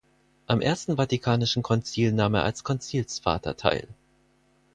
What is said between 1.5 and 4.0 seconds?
Konzil nahm er als Konzilsvater teil.